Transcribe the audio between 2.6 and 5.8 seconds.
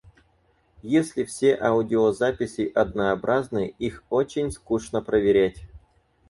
однообразны, их очень скучно проверять.